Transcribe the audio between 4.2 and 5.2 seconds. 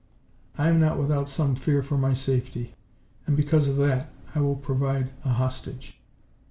I will provide